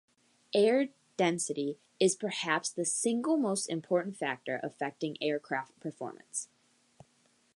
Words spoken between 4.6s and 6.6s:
affecting aircraft performance.